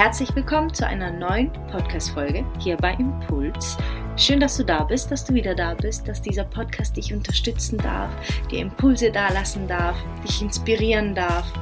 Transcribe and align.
Herzlich 0.00 0.34
willkommen 0.34 0.72
zu 0.72 0.86
einer 0.86 1.10
neuen 1.10 1.52
Podcast-Folge 1.70 2.42
hier 2.58 2.78
bei 2.78 2.94
Impuls. 2.94 3.76
Schön, 4.16 4.40
dass 4.40 4.56
du 4.56 4.64
da 4.64 4.82
bist, 4.82 5.10
dass 5.10 5.26
du 5.26 5.34
wieder 5.34 5.54
da 5.54 5.74
bist, 5.74 6.08
dass 6.08 6.22
dieser 6.22 6.44
Podcast 6.44 6.96
dich 6.96 7.12
unterstützen 7.12 7.76
darf, 7.76 8.10
dir 8.50 8.60
Impulse 8.60 9.12
dalassen 9.12 9.68
darf, 9.68 10.02
dich 10.26 10.40
inspirieren 10.40 11.14
darf, 11.14 11.52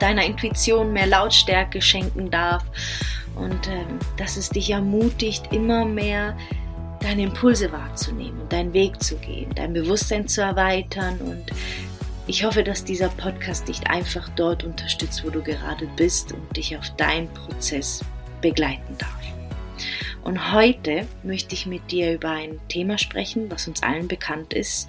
deiner 0.00 0.22
Intuition 0.22 0.92
mehr 0.92 1.06
Lautstärke 1.06 1.80
schenken 1.80 2.30
darf 2.30 2.62
und 3.36 3.66
ähm, 3.68 3.98
dass 4.18 4.36
es 4.36 4.50
dich 4.50 4.68
ermutigt, 4.68 5.50
immer 5.50 5.86
mehr 5.86 6.36
deine 7.00 7.22
Impulse 7.22 7.72
wahrzunehmen 7.72 8.38
und 8.38 8.52
deinen 8.52 8.74
Weg 8.74 9.02
zu 9.02 9.16
gehen, 9.16 9.50
dein 9.54 9.72
Bewusstsein 9.72 10.28
zu 10.28 10.42
erweitern 10.42 11.18
und 11.22 11.46
ich 12.28 12.44
hoffe, 12.44 12.62
dass 12.62 12.84
dieser 12.84 13.08
Podcast 13.08 13.68
dich 13.68 13.86
einfach 13.88 14.28
dort 14.30 14.62
unterstützt, 14.62 15.24
wo 15.24 15.30
du 15.30 15.42
gerade 15.42 15.86
bist 15.96 16.32
und 16.32 16.56
dich 16.56 16.76
auf 16.76 16.94
deinen 16.96 17.32
Prozess 17.34 18.04
begleiten 18.40 18.96
darf. 18.98 19.10
Und 20.22 20.52
heute 20.52 21.08
möchte 21.24 21.54
ich 21.54 21.66
mit 21.66 21.90
dir 21.90 22.12
über 22.12 22.30
ein 22.30 22.60
Thema 22.68 22.96
sprechen, 22.96 23.50
was 23.50 23.66
uns 23.66 23.82
allen 23.82 24.06
bekannt 24.06 24.54
ist, 24.54 24.88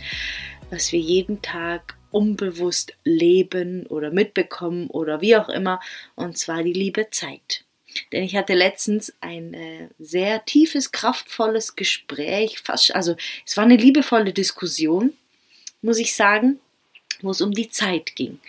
was 0.70 0.92
wir 0.92 1.00
jeden 1.00 1.42
Tag 1.42 1.98
unbewusst 2.12 2.94
leben 3.04 3.88
oder 3.88 4.12
mitbekommen 4.12 4.88
oder 4.88 5.22
wie 5.22 5.36
auch 5.36 5.50
immer, 5.50 5.80
und 6.16 6.38
zwar 6.38 6.62
die 6.62 6.73
liebe 6.73 7.09
Zeit. 7.09 7.66
Denn 8.12 8.23
ich 8.23 8.36
hatte 8.36 8.54
letztens 8.54 9.14
ein 9.22 9.56
äh, 9.56 9.90
sehr 9.98 10.45
tiefes, 10.45 10.92
kraftvolles 10.92 11.76
Gespräch, 11.76 12.59
fast, 12.59 12.94
also 12.94 13.16
es 13.44 13.58
war 13.58 13.64
eine 13.64 13.78
liebevolle 13.78 14.34
Diskussion, 14.34 15.14
muss 15.81 15.98
ich 15.98 16.16
sagen, 16.16 16.59
wo 17.23 17.32
es 17.32 17.41
um 17.41 17.52
die 17.52 17.70
Zeit 17.70 18.16
ging. 18.16 18.40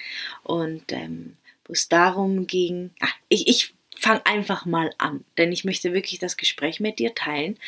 Und 0.43 0.93
ähm, 0.93 1.37
wo 1.65 1.73
es 1.73 1.89
darum 1.89 2.47
ging, 2.47 2.91
ach, 3.01 3.15
ich, 3.29 3.49
ich 3.49 3.75
fange 3.97 4.27
einfach 4.27 4.67
mal 4.67 4.93
an, 4.99 5.25
denn 5.39 5.53
ich 5.53 5.65
möchte 5.65 5.95
wirklich 5.95 6.19
das 6.19 6.37
Gespräch 6.37 6.81
mit 6.81 6.99
dir 6.99 7.15
teilen. 7.15 7.59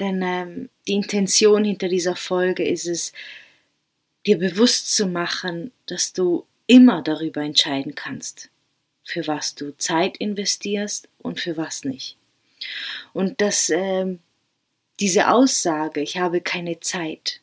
Denn 0.00 0.22
ähm, 0.22 0.68
die 0.86 0.94
Intention 0.94 1.64
hinter 1.64 1.88
dieser 1.88 2.16
Folge 2.16 2.66
ist 2.66 2.86
es, 2.86 3.12
dir 4.24 4.38
bewusst 4.38 4.94
zu 4.94 5.06
machen, 5.06 5.72
dass 5.86 6.12
du 6.12 6.46
immer 6.66 7.02
darüber 7.02 7.42
entscheiden 7.42 7.94
kannst, 7.94 8.50
für 9.04 9.26
was 9.26 9.54
du 9.54 9.76
Zeit 9.76 10.16
investierst 10.16 11.08
und 11.18 11.40
für 11.40 11.56
was 11.56 11.84
nicht. 11.84 12.16
Und 13.12 13.40
dass 13.40 13.68
ähm, 13.70 14.20
diese 15.00 15.28
Aussage, 15.28 16.00
ich 16.00 16.18
habe 16.18 16.40
keine 16.40 16.78
Zeit, 16.78 17.40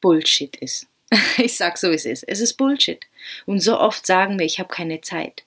Bullshit 0.00 0.54
ist. 0.56 0.86
Ich 1.38 1.56
sag 1.56 1.78
so, 1.78 1.90
wie 1.90 1.94
es 1.94 2.06
ist. 2.06 2.24
Es 2.24 2.40
ist 2.40 2.54
Bullshit. 2.54 3.06
Und 3.46 3.60
so 3.60 3.78
oft 3.78 4.06
sagen 4.06 4.38
wir, 4.38 4.46
ich 4.46 4.58
habe 4.58 4.68
keine 4.68 5.00
Zeit. 5.00 5.44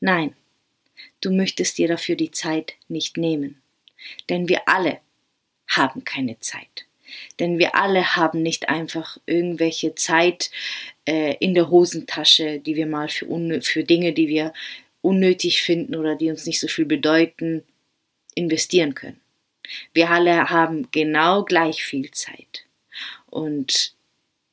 Nein, 0.00 0.34
du 1.20 1.30
möchtest 1.30 1.78
dir 1.78 1.88
dafür 1.88 2.16
die 2.16 2.30
Zeit 2.30 2.74
nicht 2.88 3.16
nehmen. 3.16 3.60
Denn 4.28 4.48
wir 4.48 4.68
alle 4.68 5.00
haben 5.68 6.04
keine 6.04 6.38
Zeit. 6.40 6.86
Denn 7.38 7.58
wir 7.58 7.74
alle 7.74 8.16
haben 8.16 8.42
nicht 8.42 8.68
einfach 8.68 9.18
irgendwelche 9.26 9.94
Zeit 9.94 10.50
äh, 11.06 11.36
in 11.40 11.54
der 11.54 11.68
Hosentasche, 11.68 12.60
die 12.60 12.76
wir 12.76 12.86
mal 12.86 13.08
für, 13.08 13.26
für 13.62 13.84
Dinge, 13.84 14.12
die 14.12 14.28
wir 14.28 14.52
unnötig 15.02 15.62
finden 15.62 15.96
oder 15.96 16.14
die 16.14 16.30
uns 16.30 16.46
nicht 16.46 16.60
so 16.60 16.68
viel 16.68 16.84
bedeuten, 16.84 17.64
investieren 18.34 18.94
können. 18.94 19.20
Wir 19.92 20.10
alle 20.10 20.50
haben 20.50 20.88
genau 20.92 21.44
gleich 21.44 21.82
viel 21.82 22.10
Zeit. 22.12 22.64
Und 23.26 23.94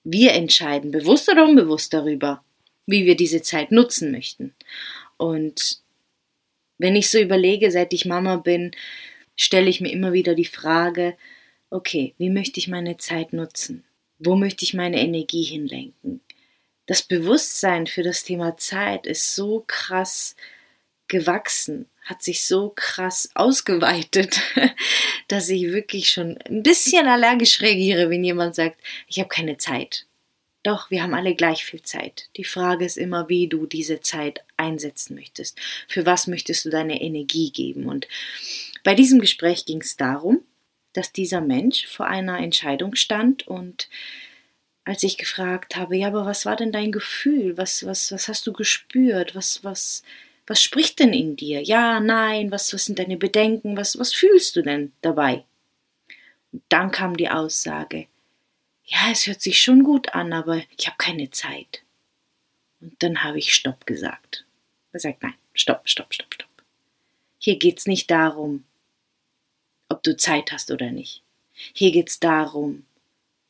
wir 0.09 0.33
entscheiden, 0.33 0.91
bewusst 0.91 1.29
oder 1.29 1.43
unbewusst 1.43 1.93
darüber, 1.93 2.41
wie 2.85 3.05
wir 3.05 3.17
diese 3.17 3.41
Zeit 3.41 3.71
nutzen 3.71 4.11
möchten. 4.11 4.55
Und 5.17 5.81
wenn 6.77 6.95
ich 6.95 7.09
so 7.09 7.19
überlege, 7.19 7.71
seit 7.71 7.91
ich 7.91 8.05
Mama 8.05 8.37
bin, 8.37 8.71
stelle 9.35 9.69
ich 9.69 9.81
mir 9.81 9.91
immer 9.91 10.13
wieder 10.13 10.33
die 10.33 10.45
Frage, 10.45 11.17
okay, 11.69 12.13
wie 12.17 12.29
möchte 12.29 12.59
ich 12.59 12.69
meine 12.69 12.95
Zeit 12.95 13.33
nutzen? 13.33 13.83
Wo 14.17 14.37
möchte 14.37 14.63
ich 14.63 14.73
meine 14.73 15.01
Energie 15.01 15.43
hinlenken? 15.43 16.21
Das 16.85 17.03
Bewusstsein 17.03 17.85
für 17.85 18.01
das 18.01 18.23
Thema 18.23 18.55
Zeit 18.55 19.05
ist 19.05 19.35
so 19.35 19.65
krass 19.67 20.37
gewachsen, 21.07 21.87
hat 22.03 22.23
sich 22.23 22.45
so 22.45 22.71
krass 22.75 23.29
ausgeweitet, 23.33 24.41
dass 25.27 25.49
ich 25.49 25.63
wirklich 25.73 26.09
schon 26.09 26.37
ein 26.43 26.63
bisschen 26.63 27.07
allergisch 27.07 27.61
reagiere, 27.61 28.09
wenn 28.09 28.23
jemand 28.23 28.55
sagt, 28.55 28.79
ich 29.07 29.19
habe 29.19 29.29
keine 29.29 29.57
Zeit. 29.57 30.05
Doch, 30.63 30.91
wir 30.91 31.01
haben 31.01 31.13
alle 31.13 31.35
gleich 31.35 31.63
viel 31.63 31.81
Zeit. 31.81 32.29
Die 32.35 32.43
Frage 32.43 32.83
ist 32.83 32.97
immer, 32.97 33.29
wie 33.29 33.47
du 33.47 33.67
diese 33.67 34.01
Zeit 34.01 34.43
einsetzen 34.57 35.15
möchtest. 35.15 35.57
Für 35.87 36.05
was 36.05 36.27
möchtest 36.27 36.65
du 36.65 36.69
deine 36.69 37.01
Energie 37.01 37.51
geben? 37.51 37.85
Und 37.85 38.07
bei 38.83 38.93
diesem 38.93 39.19
Gespräch 39.19 39.65
ging 39.65 39.81
es 39.81 39.95
darum, 39.95 40.41
dass 40.93 41.13
dieser 41.13 41.41
Mensch 41.41 41.85
vor 41.87 42.07
einer 42.07 42.39
Entscheidung 42.39 42.95
stand 42.95 43.47
und 43.47 43.87
als 44.83 45.03
ich 45.03 45.17
gefragt 45.17 45.75
habe, 45.75 45.97
ja, 45.97 46.07
aber 46.07 46.25
was 46.25 46.45
war 46.45 46.55
denn 46.55 46.71
dein 46.71 46.91
Gefühl? 46.91 47.57
Was, 47.57 47.85
was, 47.85 48.11
was 48.11 48.27
hast 48.27 48.47
du 48.47 48.53
gespürt? 48.53 49.35
Was, 49.35 49.63
was, 49.63 50.01
was 50.47 50.63
spricht 50.63 50.99
denn 50.99 51.13
in 51.13 51.35
dir? 51.35 51.61
Ja, 51.61 51.99
nein, 51.99 52.51
was, 52.51 52.73
was 52.73 52.85
sind 52.85 52.99
deine 52.99 53.17
Bedenken? 53.17 53.75
Was, 53.75 53.99
was 53.99 54.13
fühlst 54.13 54.55
du 54.55 54.61
denn 54.61 54.93
dabei? 55.01 55.43
Und 56.53 56.63
dann 56.69 56.91
kam 56.91 57.17
die 57.17 57.29
Aussage, 57.29 58.07
ja, 58.85 59.11
es 59.11 59.27
hört 59.27 59.41
sich 59.41 59.61
schon 59.61 59.83
gut 59.83 60.15
an, 60.15 60.31
aber 60.31 60.63
ich 60.77 60.87
habe 60.87 60.97
keine 60.97 61.29
Zeit. 61.29 61.83
Und 62.79 62.95
dann 63.03 63.23
habe 63.23 63.37
ich 63.37 63.53
Stopp 63.53 63.85
gesagt. 63.85 64.45
Er 64.93 65.01
sagt, 65.01 65.21
nein, 65.21 65.35
stopp, 65.53 65.89
stopp, 65.89 66.13
stopp, 66.13 66.33
stopp. 66.33 66.47
Hier 67.37 67.59
geht's 67.59 67.85
nicht 67.85 68.09
darum, 68.09 68.63
ob 69.89 70.01
du 70.03 70.15
Zeit 70.15 70.53
hast 70.53 70.71
oder 70.71 70.91
nicht. 70.91 71.21
Hier 71.73 71.91
geht's 71.91 72.19
darum, 72.19 72.85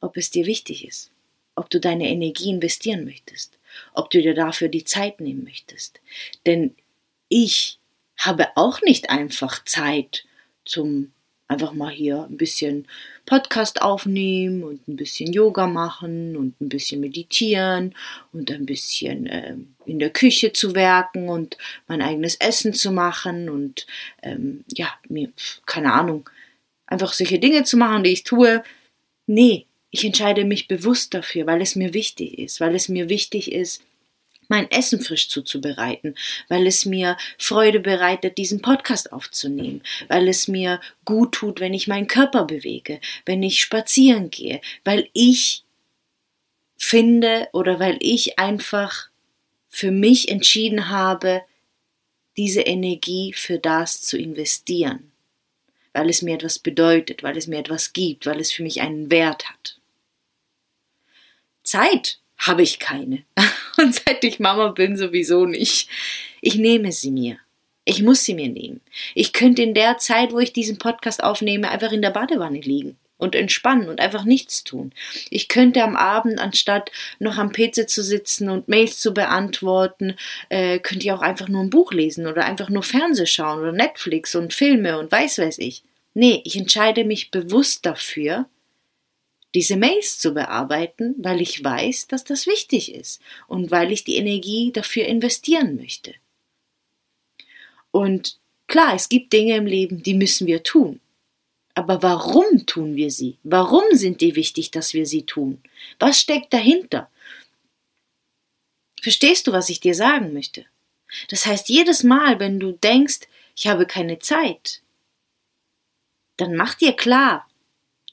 ob 0.01 0.17
es 0.17 0.31
dir 0.31 0.47
wichtig 0.47 0.87
ist, 0.87 1.11
ob 1.55 1.69
du 1.69 1.79
deine 1.79 2.09
Energie 2.09 2.49
investieren 2.49 3.05
möchtest, 3.05 3.59
ob 3.93 4.09
du 4.09 4.21
dir 4.21 4.33
dafür 4.33 4.69
die 4.69 4.83
Zeit 4.83 5.19
nehmen 5.19 5.43
möchtest. 5.43 5.99
Denn 6.45 6.75
ich 7.29 7.79
habe 8.17 8.47
auch 8.55 8.81
nicht 8.81 9.09
einfach 9.09 9.63
Zeit 9.63 10.25
zum 10.65 11.11
einfach 11.47 11.71
mal 11.73 11.91
hier 11.91 12.27
ein 12.29 12.37
bisschen 12.37 12.87
Podcast 13.25 13.81
aufnehmen 13.81 14.63
und 14.63 14.87
ein 14.87 14.97
bisschen 14.97 15.31
Yoga 15.31 15.67
machen 15.67 16.35
und 16.35 16.59
ein 16.59 16.69
bisschen 16.69 16.99
meditieren 16.99 17.95
und 18.33 18.51
ein 18.51 18.65
bisschen 18.65 19.27
äh, 19.27 19.55
in 19.85 19.99
der 19.99 20.09
Küche 20.09 20.51
zu 20.51 20.75
werken 20.75 21.29
und 21.29 21.57
mein 21.87 22.01
eigenes 22.01 22.35
Essen 22.35 22.73
zu 22.73 22.91
machen 22.91 23.49
und 23.49 23.87
ähm, 24.21 24.65
ja, 24.73 24.89
mir, 25.07 25.31
keine 25.65 25.93
Ahnung, 25.93 26.29
einfach 26.85 27.13
solche 27.13 27.39
Dinge 27.39 27.63
zu 27.63 27.77
machen, 27.77 28.03
die 28.03 28.11
ich 28.11 28.23
tue. 28.23 28.63
Nee, 29.25 29.65
ich 29.89 30.03
entscheide 30.03 30.43
mich 30.43 30.67
bewusst 30.67 31.13
dafür, 31.13 31.47
weil 31.47 31.61
es 31.61 31.75
mir 31.75 31.93
wichtig 31.93 32.39
ist, 32.39 32.59
weil 32.59 32.75
es 32.75 32.89
mir 32.89 33.07
wichtig 33.07 33.51
ist, 33.53 33.83
mein 34.47 34.69
Essen 34.71 35.01
frisch 35.01 35.29
zuzubereiten, 35.29 36.15
weil 36.47 36.67
es 36.67 36.85
mir 36.85 37.17
Freude 37.37 37.79
bereitet, 37.79 38.37
diesen 38.37 38.61
Podcast 38.61 39.11
aufzunehmen, 39.11 39.81
weil 40.07 40.27
es 40.27 40.47
mir 40.47 40.79
gut 41.05 41.33
tut, 41.33 41.59
wenn 41.59 41.73
ich 41.73 41.87
meinen 41.87 42.07
Körper 42.07 42.45
bewege, 42.45 42.99
wenn 43.25 43.43
ich 43.43 43.61
spazieren 43.61 44.29
gehe, 44.29 44.61
weil 44.83 45.09
ich 45.13 45.63
finde 46.77 47.49
oder 47.53 47.79
weil 47.79 47.97
ich 47.99 48.39
einfach 48.39 49.09
für 49.67 49.91
mich 49.91 50.29
entschieden 50.29 50.89
habe, 50.89 51.43
diese 52.37 52.61
Energie 52.61 53.33
für 53.33 53.57
das 53.57 54.01
zu 54.01 54.17
investieren, 54.17 55.11
weil 55.93 56.09
es 56.09 56.21
mir 56.21 56.35
etwas 56.35 56.59
bedeutet, 56.59 57.23
weil 57.23 57.35
es 57.35 57.47
mir 57.47 57.57
etwas 57.57 57.93
gibt, 57.93 58.25
weil 58.25 58.39
es 58.39 58.51
für 58.51 58.63
mich 58.63 58.81
einen 58.81 59.09
Wert 59.09 59.49
hat. 59.49 59.79
Zeit 61.63 62.19
habe 62.37 62.61
ich 62.61 62.79
keine. 62.79 63.25
Und 63.77 63.95
seit 63.95 64.23
ich 64.23 64.39
Mama 64.39 64.69
bin, 64.69 64.97
sowieso 64.97 65.45
nicht. 65.45 65.89
Ich 66.41 66.55
nehme 66.55 66.91
sie 66.91 67.11
mir. 67.11 67.37
Ich 67.85 68.03
muss 68.03 68.25
sie 68.25 68.33
mir 68.33 68.49
nehmen. 68.49 68.81
Ich 69.15 69.31
könnte 69.31 69.61
in 69.61 69.73
der 69.73 69.97
Zeit, 69.97 70.33
wo 70.33 70.39
ich 70.39 70.51
diesen 70.51 70.77
Podcast 70.77 71.23
aufnehme, 71.23 71.69
einfach 71.69 71.91
in 71.91 72.01
der 72.01 72.09
Badewanne 72.09 72.59
liegen 72.59 72.97
und 73.17 73.35
entspannen 73.35 73.89
und 73.89 73.99
einfach 73.99 74.25
nichts 74.25 74.63
tun. 74.63 74.91
Ich 75.29 75.47
könnte 75.47 75.83
am 75.83 75.95
Abend, 75.95 76.39
anstatt 76.39 76.91
noch 77.19 77.37
am 77.37 77.51
PC 77.51 77.89
zu 77.89 78.03
sitzen 78.03 78.49
und 78.49 78.67
Mails 78.67 78.99
zu 78.99 79.13
beantworten, 79.13 80.15
äh, 80.49 80.79
könnte 80.79 81.05
ich 81.05 81.11
auch 81.11 81.21
einfach 81.21 81.47
nur 81.47 81.63
ein 81.63 81.69
Buch 81.69 81.93
lesen 81.93 82.27
oder 82.27 82.45
einfach 82.45 82.69
nur 82.69 82.83
Fernseh 82.83 83.25
schauen 83.25 83.59
oder 83.59 83.71
Netflix 83.71 84.35
und 84.35 84.53
Filme 84.53 84.99
und 84.99 85.11
weiß 85.11 85.39
weiß 85.39 85.59
ich. 85.59 85.83
Nee, 86.13 86.41
ich 86.45 86.57
entscheide 86.57 87.05
mich 87.05 87.31
bewusst 87.31 87.85
dafür, 87.85 88.47
diese 89.55 89.77
Mails 89.77 90.19
zu 90.19 90.33
bearbeiten, 90.33 91.15
weil 91.17 91.41
ich 91.41 91.63
weiß, 91.63 92.07
dass 92.07 92.23
das 92.23 92.47
wichtig 92.47 92.93
ist 92.93 93.21
und 93.47 93.71
weil 93.71 93.91
ich 93.91 94.03
die 94.03 94.17
Energie 94.17 94.71
dafür 94.71 95.05
investieren 95.05 95.75
möchte. 95.77 96.13
Und 97.91 98.39
klar, 98.67 98.93
es 98.93 99.09
gibt 99.09 99.33
Dinge 99.33 99.55
im 99.55 99.65
Leben, 99.65 100.03
die 100.03 100.13
müssen 100.13 100.47
wir 100.47 100.63
tun. 100.63 100.99
Aber 101.73 102.01
warum 102.01 102.65
tun 102.65 102.95
wir 102.95 103.11
sie? 103.11 103.37
Warum 103.43 103.83
sind 103.91 104.21
die 104.21 104.35
wichtig, 104.35 104.71
dass 104.71 104.93
wir 104.93 105.05
sie 105.05 105.23
tun? 105.23 105.61
Was 105.99 106.19
steckt 106.19 106.51
dahinter? 106.51 107.09
Verstehst 109.01 109.47
du, 109.47 109.51
was 109.51 109.69
ich 109.69 109.79
dir 109.79 109.93
sagen 109.93 110.33
möchte? 110.33 110.65
Das 111.29 111.45
heißt, 111.45 111.69
jedes 111.69 112.03
Mal, 112.03 112.39
wenn 112.39 112.59
du 112.59 112.71
denkst, 112.71 113.21
ich 113.55 113.67
habe 113.67 113.85
keine 113.85 114.19
Zeit, 114.19 114.81
dann 116.37 116.55
mach 116.55 116.75
dir 116.75 116.93
klar, 116.93 117.46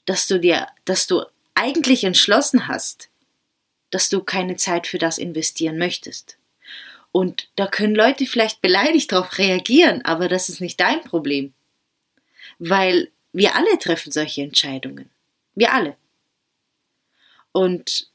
dass 0.05 0.27
du 0.27 0.39
dir, 0.39 0.67
dass 0.85 1.07
du 1.07 1.23
eigentlich 1.53 2.03
entschlossen 2.03 2.67
hast, 2.67 3.09
dass 3.91 4.09
du 4.09 4.21
keine 4.21 4.55
Zeit 4.55 4.87
für 4.87 4.97
das 4.97 5.17
investieren 5.17 5.77
möchtest. 5.77 6.37
Und 7.11 7.47
da 7.55 7.67
können 7.67 7.95
Leute 7.95 8.25
vielleicht 8.25 8.61
beleidigt 8.61 9.11
darauf 9.11 9.37
reagieren, 9.37 10.03
aber 10.03 10.27
das 10.27 10.49
ist 10.49 10.59
nicht 10.59 10.79
dein 10.79 11.01
Problem. 11.01 11.53
Weil 12.59 13.09
wir 13.31 13.55
alle 13.55 13.79
treffen 13.79 14.11
solche 14.11 14.41
Entscheidungen. 14.41 15.09
Wir 15.55 15.73
alle. 15.73 15.95
Und 17.53 18.09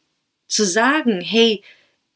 zu 0.47 0.67
sagen, 0.67 1.23
hey, 1.23 1.63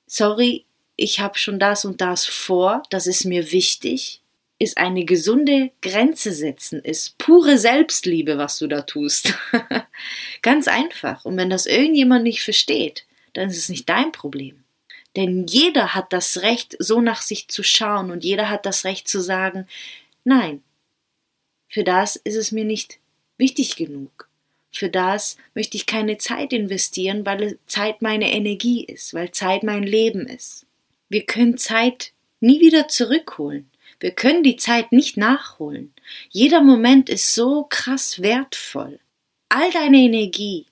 sorry, 0.06 0.66
ich 0.96 1.20
habe 1.20 1.38
schon 1.38 1.58
das 1.58 1.84
und 1.84 2.00
das 2.00 2.26
vor, 2.26 2.82
das 2.90 3.06
ist 3.06 3.24
mir 3.24 3.50
wichtig, 3.50 4.20
ist 4.58 4.78
eine 4.78 5.04
gesunde 5.04 5.72
Grenze 5.82 6.32
setzen, 6.32 6.80
ist 6.80 7.18
pure 7.18 7.58
Selbstliebe, 7.58 8.38
was 8.38 8.58
du 8.58 8.66
da 8.66 8.82
tust. 8.82 9.34
Ganz 10.42 10.68
einfach. 10.68 11.24
Und 11.24 11.36
wenn 11.36 11.50
das 11.50 11.66
irgendjemand 11.66 12.22
nicht 12.22 12.42
versteht, 12.42 13.06
dann 13.32 13.50
ist 13.50 13.58
es 13.58 13.68
nicht 13.68 13.88
dein 13.88 14.12
Problem. 14.12 14.64
Denn 15.16 15.46
jeder 15.46 15.94
hat 15.94 16.12
das 16.12 16.42
Recht, 16.42 16.76
so 16.78 17.00
nach 17.00 17.22
sich 17.22 17.48
zu 17.48 17.62
schauen 17.62 18.10
und 18.10 18.24
jeder 18.24 18.48
hat 18.48 18.66
das 18.66 18.84
Recht 18.84 19.08
zu 19.08 19.20
sagen, 19.20 19.68
nein, 20.24 20.62
für 21.68 21.84
das 21.84 22.16
ist 22.16 22.36
es 22.36 22.52
mir 22.52 22.64
nicht 22.64 22.98
wichtig 23.36 23.76
genug. 23.76 24.28
Für 24.72 24.88
das 24.88 25.36
möchte 25.54 25.76
ich 25.76 25.86
keine 25.86 26.18
Zeit 26.18 26.52
investieren, 26.52 27.24
weil 27.24 27.58
Zeit 27.66 28.02
meine 28.02 28.32
Energie 28.32 28.84
ist, 28.84 29.14
weil 29.14 29.30
Zeit 29.30 29.62
mein 29.62 29.84
Leben 29.84 30.26
ist. 30.26 30.66
Wir 31.08 31.24
können 31.24 31.58
Zeit 31.58 32.12
nie 32.40 32.60
wieder 32.60 32.88
zurückholen. 32.88 33.70
Wir 34.04 34.10
können 34.10 34.42
die 34.42 34.56
Zeit 34.56 34.92
nicht 34.92 35.16
nachholen. 35.16 35.94
Jeder 36.28 36.60
Moment 36.60 37.08
ist 37.08 37.34
so 37.34 37.64
krass 37.64 38.20
wertvoll. 38.20 39.00
All 39.48 39.70
deine 39.70 39.96
Energie 39.96 40.66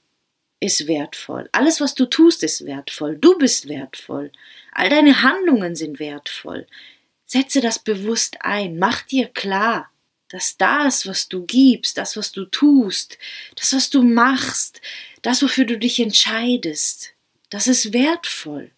ist 0.60 0.86
wertvoll. 0.86 1.48
Alles, 1.50 1.80
was 1.80 1.94
du 1.94 2.04
tust, 2.04 2.42
ist 2.42 2.66
wertvoll. 2.66 3.16
Du 3.16 3.38
bist 3.38 3.70
wertvoll. 3.70 4.32
All 4.72 4.90
deine 4.90 5.22
Handlungen 5.22 5.74
sind 5.76 5.98
wertvoll. 5.98 6.66
Setze 7.24 7.62
das 7.62 7.78
bewusst 7.78 8.36
ein. 8.42 8.78
Mach 8.78 9.00
dir 9.00 9.28
klar, 9.28 9.90
dass 10.28 10.58
das, 10.58 11.06
was 11.06 11.26
du 11.26 11.46
gibst, 11.46 11.96
das, 11.96 12.18
was 12.18 12.32
du 12.32 12.44
tust, 12.44 13.16
das, 13.56 13.72
was 13.72 13.88
du 13.88 14.02
machst, 14.02 14.82
das, 15.22 15.42
wofür 15.42 15.64
du 15.64 15.78
dich 15.78 16.00
entscheidest, 16.00 17.14
das 17.48 17.66
ist 17.66 17.94
wertvoll. 17.94 18.72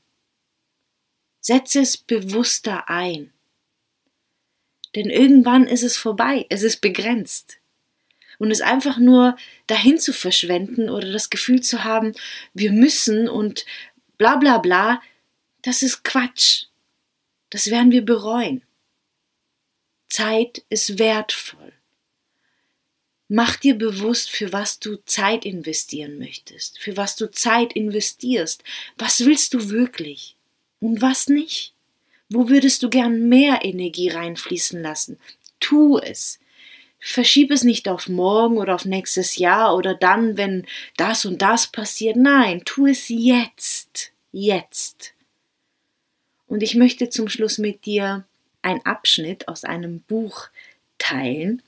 Setze 1.40 1.80
es 1.80 1.96
bewusster 1.96 2.88
ein. 2.88 3.33
Denn 4.94 5.10
irgendwann 5.10 5.66
ist 5.66 5.82
es 5.82 5.96
vorbei, 5.96 6.46
es 6.50 6.62
ist 6.62 6.80
begrenzt. 6.80 7.58
Und 8.38 8.50
es 8.50 8.60
einfach 8.60 8.98
nur 8.98 9.36
dahin 9.66 9.98
zu 9.98 10.12
verschwenden 10.12 10.90
oder 10.90 11.12
das 11.12 11.30
Gefühl 11.30 11.62
zu 11.62 11.84
haben, 11.84 12.14
wir 12.52 12.72
müssen 12.72 13.28
und 13.28 13.64
bla 14.18 14.36
bla 14.36 14.58
bla, 14.58 15.00
das 15.62 15.82
ist 15.82 16.04
Quatsch. 16.04 16.64
Das 17.50 17.70
werden 17.70 17.92
wir 17.92 18.04
bereuen. 18.04 18.62
Zeit 20.08 20.64
ist 20.68 20.98
wertvoll. 20.98 21.72
Mach 23.28 23.56
dir 23.56 23.76
bewusst, 23.76 24.30
für 24.30 24.52
was 24.52 24.78
du 24.78 24.96
Zeit 25.06 25.44
investieren 25.44 26.18
möchtest, 26.18 26.78
für 26.78 26.96
was 26.96 27.16
du 27.16 27.30
Zeit 27.30 27.72
investierst. 27.72 28.62
Was 28.98 29.24
willst 29.24 29.54
du 29.54 29.70
wirklich 29.70 30.36
und 30.80 31.00
was 31.00 31.28
nicht? 31.28 31.73
Wo 32.28 32.48
würdest 32.48 32.82
du 32.82 32.90
gern 32.90 33.28
mehr 33.28 33.64
Energie 33.64 34.08
reinfließen 34.08 34.80
lassen? 34.80 35.18
Tu 35.60 35.98
es. 35.98 36.38
Verschieb 36.98 37.50
es 37.50 37.64
nicht 37.64 37.86
auf 37.88 38.08
morgen 38.08 38.56
oder 38.56 38.74
auf 38.74 38.86
nächstes 38.86 39.36
Jahr 39.36 39.76
oder 39.76 39.94
dann, 39.94 40.38
wenn 40.38 40.66
das 40.96 41.26
und 41.26 41.42
das 41.42 41.66
passiert. 41.66 42.16
Nein, 42.16 42.62
tu 42.64 42.86
es 42.86 43.08
jetzt. 43.08 44.12
Jetzt. 44.32 45.12
Und 46.46 46.62
ich 46.62 46.74
möchte 46.74 47.10
zum 47.10 47.28
Schluss 47.28 47.58
mit 47.58 47.84
dir 47.84 48.24
ein 48.62 48.84
Abschnitt 48.86 49.48
aus 49.48 49.64
einem 49.64 50.00
Buch 50.00 50.48
teilen. 50.98 51.62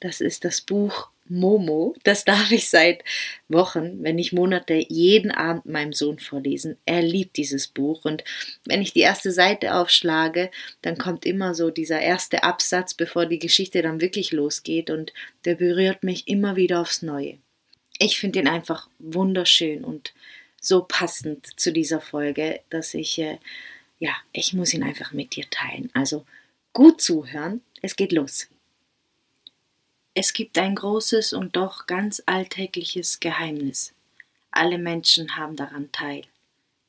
Das 0.00 0.20
ist 0.20 0.44
das 0.44 0.62
Buch 0.62 1.10
Momo. 1.30 1.94
Das 2.04 2.24
darf 2.24 2.50
ich 2.50 2.68
seit 2.68 3.04
Wochen, 3.48 4.02
wenn 4.02 4.16
nicht 4.16 4.32
Monate, 4.32 4.84
jeden 4.88 5.30
Abend 5.30 5.66
meinem 5.66 5.92
Sohn 5.92 6.18
vorlesen. 6.18 6.76
Er 6.84 7.02
liebt 7.02 7.36
dieses 7.36 7.68
Buch 7.68 8.04
und 8.04 8.24
wenn 8.64 8.82
ich 8.82 8.92
die 8.92 9.00
erste 9.00 9.32
Seite 9.32 9.74
aufschlage, 9.74 10.50
dann 10.82 10.98
kommt 10.98 11.26
immer 11.26 11.54
so 11.54 11.70
dieser 11.70 12.00
erste 12.00 12.42
Absatz, 12.42 12.94
bevor 12.94 13.26
die 13.26 13.38
Geschichte 13.38 13.82
dann 13.82 14.00
wirklich 14.00 14.32
losgeht 14.32 14.90
und 14.90 15.12
der 15.44 15.54
berührt 15.54 16.02
mich 16.02 16.28
immer 16.28 16.56
wieder 16.56 16.80
aufs 16.80 17.02
Neue. 17.02 17.38
Ich 17.98 18.18
finde 18.18 18.40
ihn 18.40 18.48
einfach 18.48 18.88
wunderschön 18.98 19.84
und 19.84 20.12
so 20.60 20.84
passend 20.86 21.58
zu 21.58 21.72
dieser 21.72 22.00
Folge, 22.00 22.60
dass 22.70 22.94
ich, 22.94 23.18
äh, 23.18 23.38
ja, 23.98 24.12
ich 24.32 24.52
muss 24.54 24.74
ihn 24.74 24.82
einfach 24.82 25.12
mit 25.12 25.34
dir 25.36 25.48
teilen. 25.50 25.90
Also 25.94 26.24
Gut 26.78 27.00
zuhören, 27.00 27.62
es 27.82 27.96
geht 27.96 28.12
los. 28.12 28.48
Es 30.20 30.32
gibt 30.32 30.58
ein 30.58 30.74
großes 30.74 31.32
und 31.32 31.54
doch 31.54 31.86
ganz 31.86 32.20
alltägliches 32.26 33.20
Geheimnis. 33.20 33.94
Alle 34.50 34.76
Menschen 34.76 35.36
haben 35.36 35.54
daran 35.54 35.92
teil. 35.92 36.22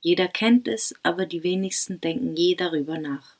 Jeder 0.01 0.27
kennt 0.27 0.67
es, 0.67 0.95
aber 1.03 1.27
die 1.27 1.43
wenigsten 1.43 2.01
denken 2.01 2.35
je 2.35 2.55
darüber 2.55 2.97
nach. 2.97 3.35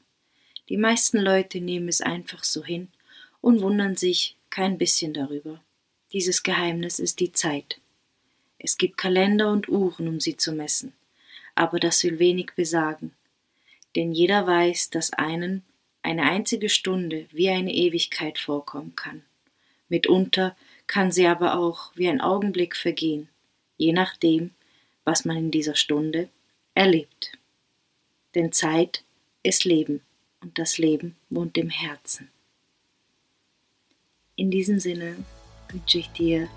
Die 0.69 0.77
meisten 0.77 1.18
Leute 1.18 1.59
nehmen 1.59 1.88
es 1.88 2.01
einfach 2.01 2.44
so 2.44 2.63
hin 2.63 2.89
und 3.41 3.62
wundern 3.62 3.95
sich 3.95 4.36
kein 4.51 4.77
bisschen 4.77 5.12
darüber. 5.12 5.59
Dieses 6.13 6.44
Geheimnis 6.44 7.00
ist 7.00 7.19
die 7.19 7.31
Zeit. 7.31 7.81
Es 8.59 8.77
gibt 8.77 8.95
Kalender 8.95 9.51
und 9.51 9.69
Uhren, 9.69 10.07
um 10.07 10.19
sie 10.19 10.38
zu 10.38 10.51
messen, 10.51 10.94
aber 11.56 11.80
das 11.80 12.03
will 12.03 12.19
wenig 12.19 12.51
besagen, 12.56 13.15
denn 13.95 14.12
jeder 14.12 14.45
weiß, 14.45 14.92
dass 14.92 15.13
einen 15.13 15.63
eine 16.03 16.30
einzige 16.30 16.69
Stunde 16.69 17.25
wie 17.31 17.50
eine 17.50 17.74
Ewigkeit 17.74 18.38
vorkommen 18.38 18.95
kann. 18.95 19.24
Mitunter 19.89 20.56
kann 20.88 21.12
sie 21.12 21.27
aber 21.27 21.57
auch 21.57 21.91
wie 21.95 22.07
ein 22.07 22.21
Augenblick 22.21 22.75
vergehen, 22.75 23.30
je 23.77 23.91
nachdem, 23.91 24.51
was 25.03 25.25
man 25.25 25.38
in 25.38 25.51
dieser 25.51 25.75
Stunde 25.75 26.30
erlebt. 26.75 27.33
Denn 28.35 28.52
Zeit 28.52 29.04
ist 29.44 29.66
Leben 29.66 30.02
und 30.42 30.57
das 30.57 30.78
Leben 30.78 31.16
wohnt 31.30 31.57
im 31.57 31.69
Herzen. 31.69 32.30
In 34.35 34.52
diesem 34.52 34.80
Sinne 34.80 35.18
wünsche 35.71 35.97
ich 35.99 36.09
dir 36.11 36.47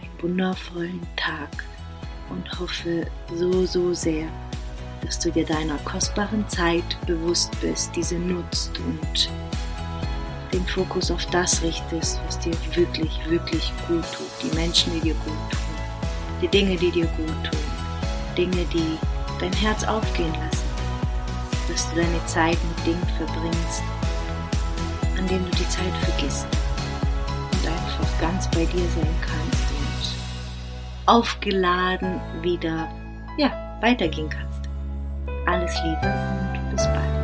einen 0.00 0.22
wundervollen 0.22 1.00
Tag 1.16 1.64
und 2.30 2.58
hoffe 2.58 3.06
so, 3.34 3.64
so 3.66 3.94
sehr, 3.94 4.28
dass 5.02 5.18
du 5.18 5.30
dir 5.30 5.44
deiner 5.44 5.78
kostbaren 5.78 6.48
Zeit 6.48 6.84
bewusst 7.06 7.52
bist, 7.60 7.94
diese 7.94 8.18
nutzt 8.18 8.78
und 8.78 9.30
den 10.52 10.66
Fokus 10.66 11.10
auf 11.10 11.24
das 11.26 11.62
richtest, 11.62 12.20
was 12.26 12.38
dir 12.38 12.54
wirklich, 12.74 13.10
wirklich 13.28 13.72
gut 13.88 14.04
tut. 14.12 14.30
Die 14.42 14.54
Menschen, 14.54 14.92
die 14.92 15.00
dir 15.00 15.14
gut 15.14 15.50
tun. 15.50 15.60
Die 16.40 16.48
Dinge, 16.48 16.76
die 16.76 16.90
dir 16.90 17.06
gut 17.06 17.44
tun. 17.44 17.60
Dinge, 18.36 18.64
die 18.72 18.98
dein 19.40 19.52
Herz 19.52 19.84
aufgehen 19.84 20.32
lassen. 20.32 20.62
Dass 21.68 21.88
du 21.90 21.96
deine 21.96 22.26
Zeit 22.26 22.58
mit 22.64 22.86
Dingen 22.86 23.06
verbringst, 23.16 23.82
an 25.18 25.26
denen 25.26 25.44
du 25.50 25.56
die 25.56 25.68
Zeit 25.68 25.92
vergisst. 26.02 26.46
Und 27.52 27.68
einfach 27.68 28.20
ganz 28.20 28.48
bei 28.50 28.64
dir 28.64 28.88
sein 28.94 29.14
kannst 29.20 29.70
und 29.70 31.06
aufgeladen 31.06 32.20
wieder, 32.42 32.88
ja, 33.38 33.78
weitergehen 33.80 34.28
kannst. 34.28 34.68
Alles 35.46 35.74
Liebe 35.82 36.06
und 36.06 36.70
bis 36.76 36.84
bald. 36.84 37.21